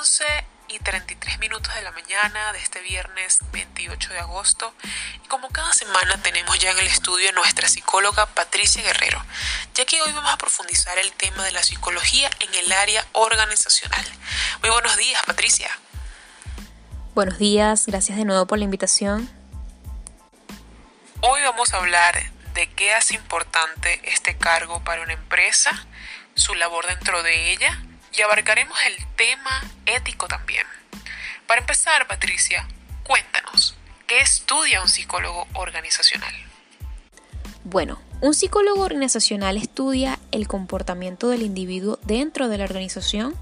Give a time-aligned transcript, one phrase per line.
[0.00, 0.24] 11
[0.68, 4.72] y 33 minutos de la mañana de este viernes 28 de agosto.
[5.22, 9.22] Y como cada semana tenemos ya en el estudio a nuestra psicóloga Patricia Guerrero,
[9.74, 14.06] ya que hoy vamos a profundizar el tema de la psicología en el área organizacional.
[14.62, 15.68] Muy buenos días, Patricia.
[17.14, 19.28] Buenos días, gracias de nuevo por la invitación.
[21.20, 25.72] Hoy vamos a hablar de qué hace importante este cargo para una empresa,
[26.36, 27.82] su labor dentro de ella
[28.16, 30.66] y abarcaremos el tema ético también.
[31.46, 32.66] Para empezar, Patricia,
[33.04, 36.32] cuéntanos, ¿qué estudia un psicólogo organizacional?
[37.64, 43.34] Bueno, un psicólogo organizacional estudia el comportamiento del individuo dentro de la organización,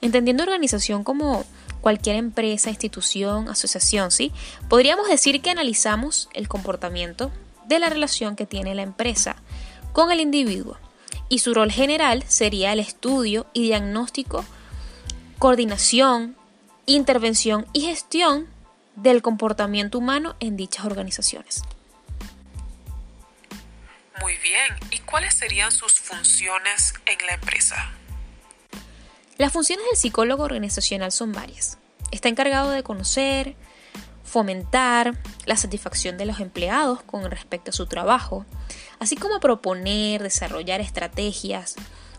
[0.00, 1.44] entendiendo organización como
[1.80, 4.32] cualquier empresa, institución, asociación, ¿sí?
[4.68, 7.30] Podríamos decir que analizamos el comportamiento
[7.66, 9.36] de la relación que tiene la empresa
[9.92, 10.78] con el individuo
[11.28, 14.44] y su rol general sería el estudio y diagnóstico,
[15.38, 16.36] coordinación,
[16.86, 18.48] intervención y gestión
[18.94, 21.62] del comportamiento humano en dichas organizaciones.
[24.20, 27.92] Muy bien, ¿y cuáles serían sus funciones en la empresa?
[29.36, 31.78] Las funciones del psicólogo organizacional son varias.
[32.10, 33.54] Está encargado de conocer,
[34.36, 38.44] fomentar la satisfacción de los empleados con respecto a su trabajo,
[38.98, 41.74] así como proponer, desarrollar estrategias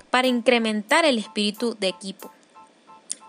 [0.10, 2.32] para incrementar el espíritu de equipo.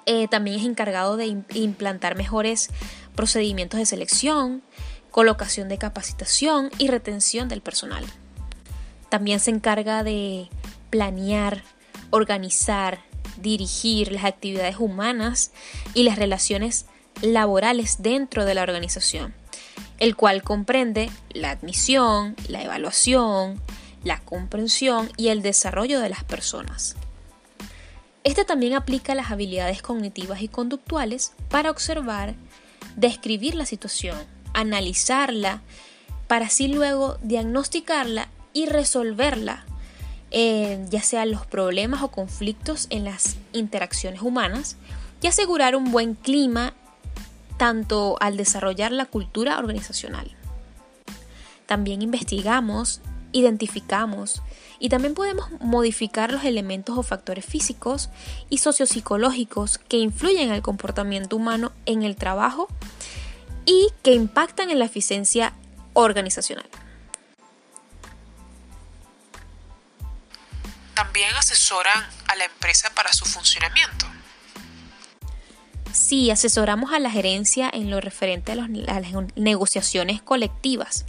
[0.06, 2.70] Eh, también es encargado de implantar mejores
[3.14, 4.62] procedimientos de selección,
[5.10, 8.06] colocación de capacitación y retención del personal.
[9.10, 10.48] También se encarga de
[10.88, 11.62] planear,
[12.08, 13.00] organizar,
[13.36, 15.52] dirigir las actividades humanas
[15.92, 16.86] y las relaciones
[17.22, 19.34] laborales dentro de la organización,
[19.98, 23.60] el cual comprende la admisión, la evaluación,
[24.04, 26.96] la comprensión y el desarrollo de las personas.
[28.24, 32.34] Este también aplica las habilidades cognitivas y conductuales para observar,
[32.96, 34.18] describir la situación,
[34.54, 35.62] analizarla,
[36.26, 39.64] para así luego diagnosticarla y resolverla,
[40.30, 44.76] eh, ya sean los problemas o conflictos en las interacciones humanas,
[45.22, 46.74] y asegurar un buen clima
[47.58, 50.34] tanto al desarrollar la cultura organizacional.
[51.66, 53.02] También investigamos,
[53.32, 54.40] identificamos
[54.78, 58.08] y también podemos modificar los elementos o factores físicos
[58.48, 62.68] y sociopsicológicos que influyen en el comportamiento humano en el trabajo
[63.66, 65.52] y que impactan en la eficiencia
[65.92, 66.66] organizacional.
[70.94, 74.06] También asesoran a la empresa para su funcionamiento.
[75.98, 78.68] Sí, asesoramos a la gerencia en lo referente a, las
[79.34, 81.04] negociaciones colectivas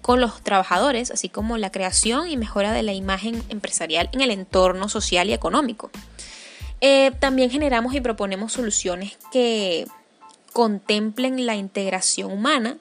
[0.00, 4.30] con los trabajadores, así como la creación y mejora de la imagen empresarial en el
[4.30, 5.90] entorno social y económico.
[6.80, 9.86] Eh, también generamos y proponemos soluciones que
[10.54, 12.78] contemplen la integración humana,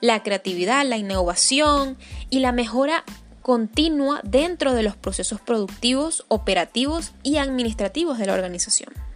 [0.00, 1.98] la creatividad, la innovación
[2.30, 3.04] y la mejora
[3.42, 9.11] continua dentro de los procesos productivos, operativos y administrativos de la organización.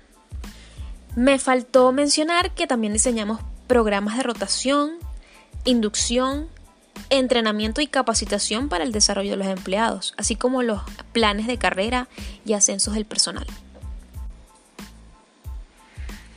[1.17, 4.99] Me faltó mencionar que también diseñamos programas de rotación,
[5.65, 6.51] inducción,
[7.09, 10.83] entrenamiento y capacitación para el desarrollo de los empleados, así como los
[11.13, 12.07] planes de carrera
[12.45, 13.47] y ascensos del personal.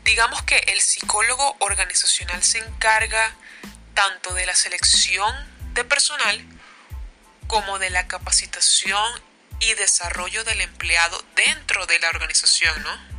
[0.06, 3.36] Digamos que el psicólogo organizacional se encarga
[3.94, 5.30] tanto de la selección
[5.74, 6.42] de personal
[7.48, 9.12] como de la capacitación
[9.60, 13.19] y desarrollo del empleado dentro de la organización, ¿no?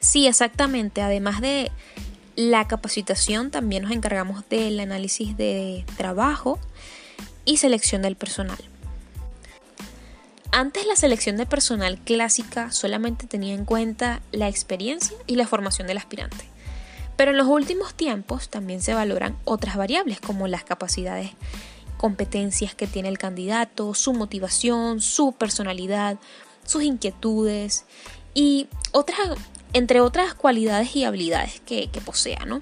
[0.00, 1.02] Sí, exactamente.
[1.02, 1.70] Además de
[2.36, 6.58] la capacitación, también nos encargamos del análisis de trabajo
[7.44, 8.58] y selección del personal.
[10.50, 15.86] Antes la selección de personal clásica solamente tenía en cuenta la experiencia y la formación
[15.86, 16.44] del aspirante.
[17.16, 21.32] Pero en los últimos tiempos también se valoran otras variables como las capacidades,
[21.96, 26.18] competencias que tiene el candidato, su motivación, su personalidad,
[26.64, 27.84] sus inquietudes
[28.34, 29.18] y otras
[29.72, 32.60] entre otras cualidades y habilidades que, posea, ¿no?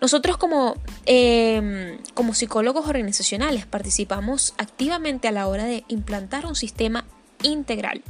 [0.00, 0.76] Nosotros como,
[1.06, 7.04] em, como psicólogos organizacionales participamos activamente a la hora de implantar un sistema
[7.42, 8.02] integral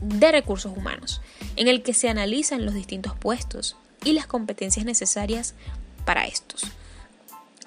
[0.00, 1.20] de recursos humanos,
[1.56, 5.54] en el que se analizan los distintos puestos y las competencias necesarias
[6.04, 6.62] para estos.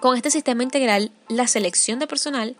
[0.01, 2.57] Con este sistema integral, la selección de personal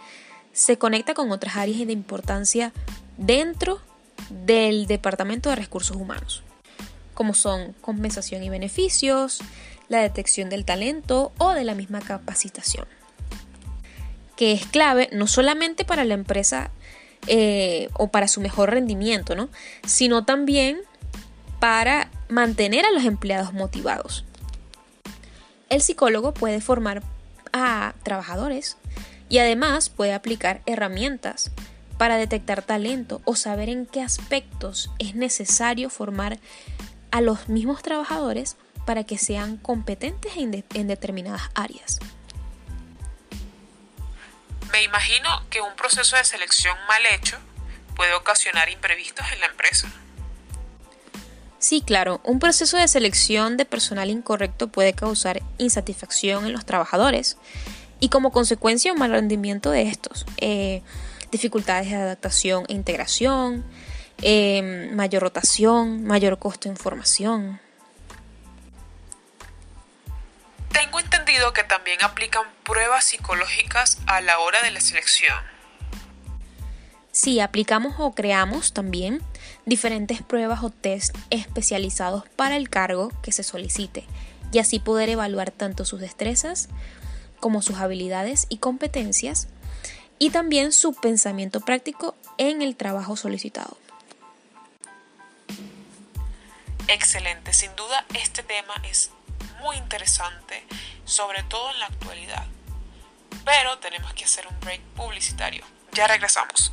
[0.54, 2.72] se conecta con otras áreas de importancia
[3.18, 3.82] dentro
[4.30, 6.44] del Departamento de Recursos Humanos
[7.22, 9.42] como son compensación y beneficios,
[9.90, 12.88] la detección del talento o de la misma capacitación,
[14.36, 16.72] que es clave no solamente para la empresa
[17.28, 19.50] eh, o para su mejor rendimiento, ¿no?
[19.86, 20.80] sino también
[21.60, 24.26] para mantener a los empleados motivados.
[25.70, 27.04] El psicólogo puede formar
[27.54, 28.78] a trabajadores
[29.30, 31.52] y además puede aplicar herramientas
[32.02, 36.40] para detectar talento o saber en qué aspectos es necesario formar
[37.12, 38.58] a los mismos trabajadores
[38.88, 42.00] para que sean competentes en, en determinadas áreas.
[44.72, 47.38] Me imagino que un proceso de selección mal hecho
[47.96, 49.88] puede ocasionar imprevistos en la empresa.
[51.60, 57.38] Sí, claro, un proceso de selección de personal incorrecto puede causar insatisfacción en los trabajadores
[58.00, 60.82] y como consecuencia un mal rendimiento de estos, eh,
[61.32, 63.64] dificultades de adaptación e integración,
[64.22, 67.60] eh, mayor rotación, mayor costo de información.
[70.72, 75.38] Tengo entendido que también aplican pruebas psicológicas a la hora de la selección.
[77.12, 79.22] Sí, aplicamos o creamos también
[79.66, 84.06] diferentes pruebas o test especializados para el cargo que se solicite
[84.54, 86.70] y así poder evaluar tanto sus destrezas
[87.40, 89.50] como sus habilidades y competencias
[90.22, 93.76] y también su pensamiento práctico en el trabajo solicitado.
[96.88, 99.10] Excelente, sin duda este tema es
[99.62, 100.64] muy interesante,
[101.06, 102.46] sobre todo en la actualidad.
[103.44, 105.66] Pero tenemos que hacer un break publicitario.
[105.94, 106.72] Ya regresamos.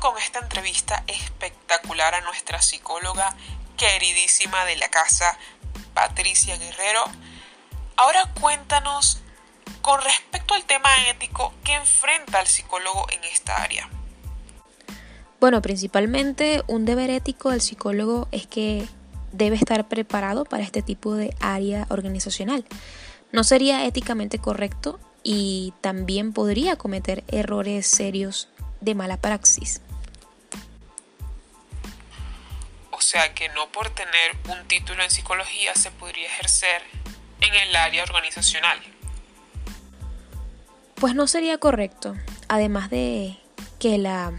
[0.00, 3.34] Con esta entrevista espectacular a nuestra psicóloga
[3.78, 5.38] queridísima de la casa,
[5.94, 7.02] Patricia Guerrero,
[7.96, 9.20] ahora cuéntanos
[9.80, 13.88] con respecto al tema ético que enfrenta el psicólogo en esta área.
[15.40, 18.86] Bueno, principalmente un deber ético del psicólogo es que
[19.32, 22.64] debe estar preparado para este tipo de área organizacional.
[23.32, 28.48] No sería éticamente correcto y también podría cometer errores serios
[28.80, 29.80] de mala praxis.
[32.90, 36.82] O sea que no por tener un título en psicología se podría ejercer
[37.40, 38.78] en el área organizacional.
[40.96, 42.16] Pues no sería correcto,
[42.48, 43.38] además de
[43.78, 44.32] que la,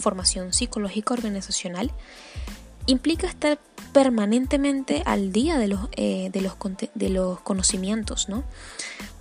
[0.00, 1.92] formación psicológica organizacional
[2.86, 3.58] implica estar
[3.92, 6.56] permanentemente al día de los, eh, de los,
[6.94, 8.44] de los conocimientos, ¿no?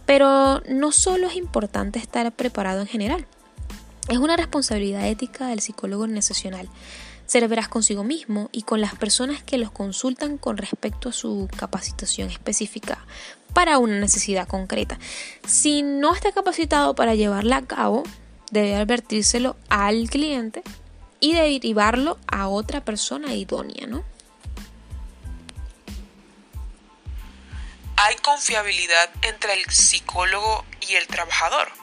[0.05, 3.27] Pero no solo es importante estar preparado en general,
[4.09, 6.69] es una responsabilidad ética del psicólogo organizacional
[7.25, 11.49] ser veraz consigo mismo y con las personas que los consultan con respecto a su
[11.55, 13.05] capacitación específica
[13.53, 14.99] para una necesidad concreta.
[15.47, 18.03] Si no está capacitado para llevarla a cabo,
[18.51, 20.63] debe advertírselo al cliente
[21.19, 24.03] y derivarlo a otra persona idónea, ¿no?
[27.95, 31.82] ¿Hay confiabilidad entre el psicólogo y el trabajador?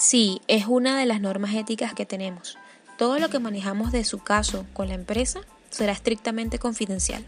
[0.00, 2.56] Sí, es una de las normas éticas que tenemos.
[2.96, 7.22] Todo lo que manejamos de su caso con la empresa será estrictamente confidencial.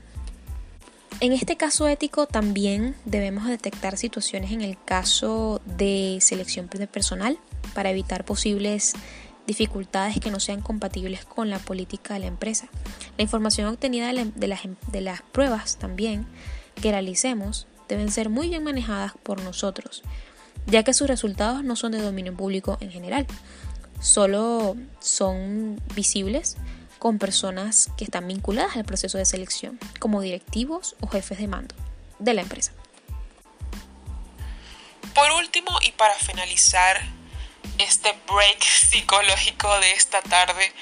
[1.20, 7.38] En este caso ético también debemos detectar situaciones en el caso de selección de personal
[7.74, 8.94] para evitar posibles
[9.46, 12.68] dificultades que no sean compatibles con la política de la empresa.
[13.18, 16.26] La información obtenida de, las, de las pruebas también
[16.80, 20.02] que realicemos deben ser muy bien manejadas por nosotros
[20.66, 23.26] ya que sus resultados no son de dominio público en general,
[24.00, 26.56] solo son visibles
[26.98, 31.74] con personas que están vinculadas al proceso de selección, como directivos o jefes de mando
[32.18, 32.72] de la empresa.
[35.14, 37.00] Por último, y para finalizar
[37.78, 40.72] este break psicológico de esta tarde,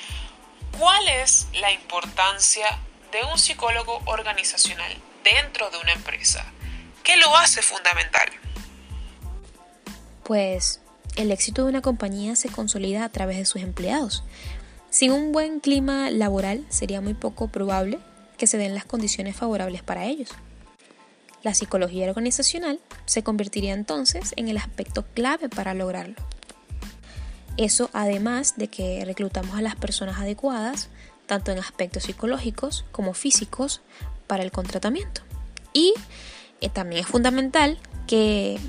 [0.79, 2.67] ¿cuál es la importancia
[3.13, 4.95] de un psicólogo organizacional
[5.25, 6.45] dentro de una empresa?
[7.03, 8.31] ¿Qué lo hace fundamental?
[10.31, 10.79] Pues
[11.17, 14.23] el éxito de una compañía se consolida a través de sus empleados.
[14.89, 17.99] Sin un buen clima laboral sería muy poco probable
[18.39, 20.29] que se den las condiciones favorables para ellos.
[21.43, 26.15] La psicología organizacional se convertiría entonces en el aspecto clave para lograrlo.
[27.57, 30.91] Eso además de que reclutamos a las personas adecuadas,
[31.27, 33.81] tanto en aspectos psicológicos como físicos,
[34.29, 35.23] para el contratamiento.
[35.73, 35.93] Y
[36.61, 38.61] eh, también es fundamental que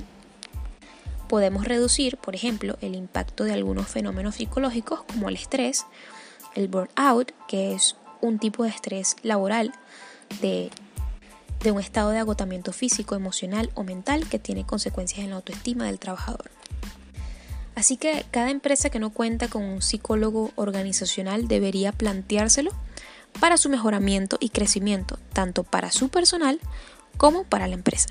[1.32, 5.86] podemos reducir, por ejemplo, el impacto de algunos fenómenos psicológicos como el estrés,
[6.56, 9.72] el burnout, que es un tipo de estrés laboral
[10.42, 10.70] de,
[11.72, 16.00] un estado de agotamiento físico, emocional o mental que tiene consecuencias en la autoestima del
[16.00, 16.52] trabajador.
[17.76, 22.72] Así que cada empresa que no cuenta con un psicólogo organizacional debería planteárselo
[23.40, 26.60] para su mejoramiento y crecimiento, tanto para su personal
[27.16, 28.10] como para la empresa.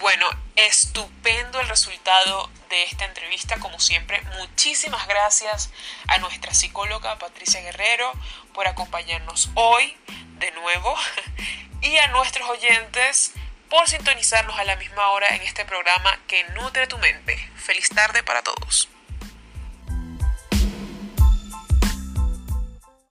[0.00, 3.58] Bueno, estupendo el resultado de esta entrevista.
[3.58, 5.70] Como siempre, muchísimas gracias
[6.06, 8.12] a nuestra psicóloga Patricia Guerrero
[8.54, 9.96] por acompañarnos hoy
[10.38, 10.94] de nuevo
[11.82, 13.32] y a nuestros oyentes
[13.68, 17.36] por sintonizarnos a la misma hora en este programa que nutre tu mente.
[17.56, 18.88] Feliz tarde para todos.